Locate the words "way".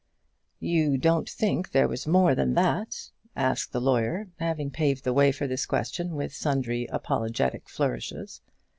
5.13-5.31